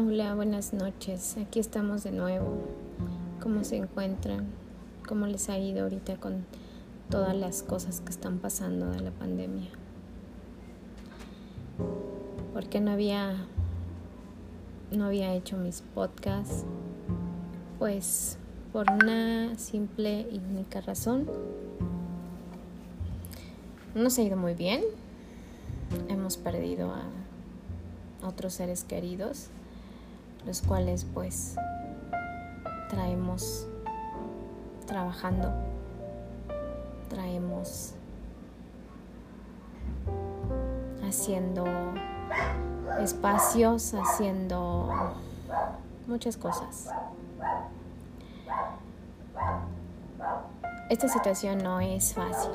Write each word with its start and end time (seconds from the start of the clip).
Hola, 0.00 0.32
buenas 0.36 0.74
noches. 0.74 1.36
Aquí 1.38 1.58
estamos 1.58 2.04
de 2.04 2.12
nuevo. 2.12 2.62
¿Cómo 3.42 3.64
se 3.64 3.78
encuentran? 3.78 4.46
¿Cómo 5.08 5.26
les 5.26 5.48
ha 5.48 5.58
ido 5.58 5.82
ahorita 5.82 6.18
con 6.18 6.44
todas 7.10 7.34
las 7.34 7.64
cosas 7.64 8.00
que 8.00 8.10
están 8.10 8.38
pasando 8.38 8.90
de 8.90 9.00
la 9.00 9.10
pandemia? 9.10 9.68
Porque 12.54 12.78
no 12.78 12.92
había 12.92 13.44
no 14.92 15.06
había 15.06 15.34
hecho 15.34 15.56
mis 15.56 15.80
podcasts? 15.80 16.64
Pues 17.80 18.38
por 18.72 18.88
una 18.92 19.58
simple 19.58 20.28
y 20.30 20.38
única 20.38 20.80
razón. 20.80 21.28
No 23.96 24.04
nos 24.04 24.16
ha 24.16 24.22
ido 24.22 24.36
muy 24.36 24.54
bien. 24.54 24.80
Hemos 26.08 26.36
perdido 26.36 26.92
a 26.92 27.02
otros 28.24 28.54
seres 28.54 28.84
queridos, 28.84 29.50
los 30.46 30.62
cuales 30.62 31.06
pues 31.12 31.56
traemos 32.88 33.66
trabajando, 34.86 35.52
traemos 37.08 37.94
haciendo 41.06 41.64
espacios, 43.00 43.94
haciendo 43.94 45.14
muchas 46.06 46.36
cosas. 46.36 46.88
Esta 50.90 51.08
situación 51.08 51.58
no 51.58 51.80
es 51.80 52.14
fácil. 52.14 52.52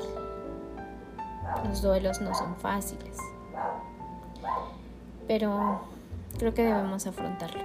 Los 1.68 1.82
duelos 1.82 2.20
no 2.20 2.34
son 2.34 2.56
fáciles 2.56 3.16
pero 5.26 5.80
creo 6.38 6.54
que 6.54 6.62
debemos 6.62 7.06
afrontarlo. 7.06 7.62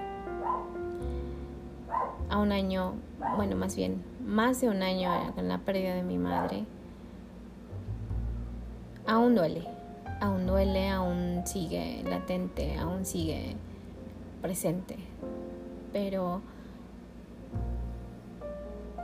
A 2.29 2.37
un 2.37 2.51
año, 2.51 2.93
bueno, 3.37 3.55
más 3.55 3.75
bien, 3.75 4.03
más 4.23 4.61
de 4.61 4.69
un 4.69 4.83
año 4.83 5.33
con 5.33 5.47
la 5.47 5.57
pérdida 5.59 5.95
de 5.95 6.03
mi 6.03 6.17
madre, 6.17 6.65
aún 9.07 9.33
duele, 9.33 9.65
aún 10.21 10.45
duele, 10.45 10.89
aún 10.89 11.41
sigue 11.45 12.03
latente, 12.03 12.77
aún 12.77 13.05
sigue 13.05 13.55
presente, 14.41 14.97
pero 15.91 16.41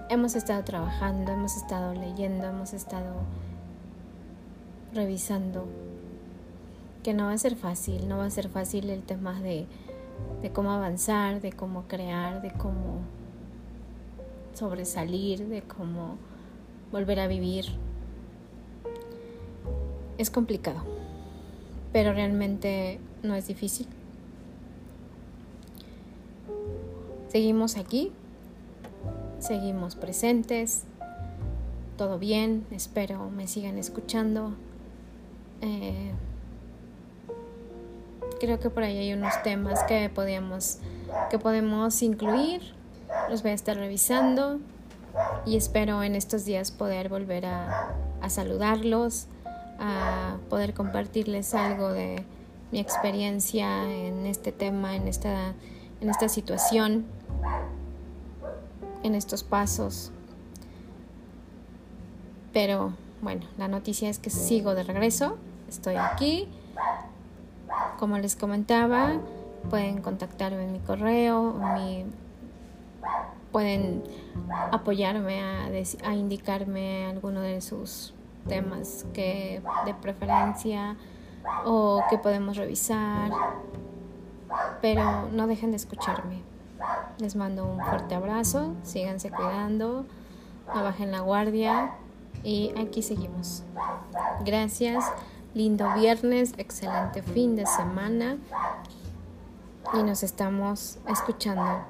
hemos 0.09 0.35
estado 0.35 0.63
trabajando, 0.63 1.31
hemos 1.31 1.57
estado 1.57 1.93
leyendo, 1.95 2.45
hemos 2.45 2.73
estado 2.73 3.15
revisando 4.93 5.65
que 7.05 7.13
no 7.13 7.25
va 7.25 7.33
a 7.33 7.37
ser 7.37 7.55
fácil, 7.55 8.07
no 8.07 8.17
va 8.17 8.25
a 8.25 8.31
ser 8.31 8.49
fácil 8.49 8.89
el 8.89 9.03
tema 9.03 9.39
de, 9.39 9.67
de 10.41 10.49
cómo 10.49 10.71
avanzar, 10.71 11.39
de 11.39 11.51
cómo 11.51 11.83
crear, 11.87 12.41
de 12.41 12.49
cómo 12.49 13.01
sobresalir, 14.55 15.47
de 15.47 15.61
cómo 15.61 16.17
volver 16.91 17.19
a 17.19 17.27
vivir. 17.27 17.65
Es 20.17 20.31
complicado, 20.31 20.81
pero 21.93 22.11
realmente 22.11 22.99
no 23.21 23.35
es 23.35 23.45
difícil. 23.45 23.85
Seguimos 27.27 27.77
aquí, 27.77 28.13
seguimos 29.37 29.95
presentes, 29.95 30.85
todo 31.99 32.17
bien, 32.17 32.65
espero 32.71 33.29
me 33.29 33.47
sigan 33.47 33.77
escuchando. 33.77 34.55
Eh, 35.61 36.11
creo 38.39 38.59
que 38.59 38.69
por 38.69 38.83
ahí 38.83 38.97
hay 38.97 39.13
unos 39.13 39.33
temas 39.43 39.83
que 39.83 40.09
podíamos, 40.09 40.79
que 41.29 41.39
podemos 41.39 42.01
incluir. 42.01 42.61
Los 43.29 43.41
voy 43.41 43.51
a 43.51 43.53
estar 43.53 43.77
revisando 43.77 44.59
y 45.45 45.57
espero 45.57 46.03
en 46.03 46.15
estos 46.15 46.45
días 46.45 46.71
poder 46.71 47.09
volver 47.09 47.45
a, 47.45 47.93
saludarlos, 48.27 49.27
a 49.79 50.37
poder 50.49 50.73
compartirles 50.73 51.53
algo 51.53 51.89
de 51.89 52.23
mi 52.71 52.79
experiencia 52.79 53.83
en 53.89 54.25
este 54.25 54.51
tema, 54.51 54.95
en 54.95 55.07
esta, 55.07 55.53
en 56.01 56.09
esta 56.09 56.27
situación, 56.27 57.05
en 59.03 59.13
estos 59.13 59.43
pasos. 59.43 60.11
Pero 62.51 62.93
bueno, 63.21 63.45
la 63.57 63.67
noticia 63.67 64.09
es 64.09 64.17
que 64.17 64.29
sigo 64.29 64.73
de 64.75 64.83
regreso, 64.83 65.37
estoy 65.69 65.95
aquí 65.95 66.47
como 67.97 68.17
les 68.17 68.35
comentaba, 68.35 69.13
pueden 69.69 70.01
contactarme 70.01 70.63
en 70.63 70.73
mi 70.73 70.79
correo, 70.79 71.55
pueden 73.51 74.03
apoyarme 74.71 75.41
a, 75.41 75.65
a 76.03 76.13
indicarme 76.13 77.05
alguno 77.05 77.41
de 77.41 77.61
sus 77.61 78.13
temas 78.47 79.05
que 79.13 79.61
de 79.85 79.93
preferencia 79.93 80.95
o 81.65 82.03
que 82.09 82.17
podemos 82.17 82.57
revisar, 82.57 83.31
pero 84.81 85.29
no 85.31 85.47
dejen 85.47 85.71
de 85.71 85.77
escucharme. 85.77 86.41
Les 87.19 87.35
mando 87.35 87.65
un 87.65 87.79
fuerte 87.79 88.15
abrazo, 88.15 88.75
síganse 88.83 89.31
cuidando, 89.31 90.05
no 90.73 90.83
bajen 90.83 91.11
la 91.11 91.21
guardia 91.21 91.93
y 92.43 92.73
aquí 92.77 93.01
seguimos. 93.01 93.63
Gracias. 94.43 95.05
Lindo 95.55 95.89
viernes, 95.93 96.53
excelente 96.57 97.23
fin 97.23 97.55
de 97.55 97.65
semana 97.65 98.35
y 99.93 100.03
nos 100.03 100.21
estamos 100.21 100.97
escuchando 101.07 101.85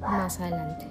más 0.00 0.40
adelante. 0.40 0.88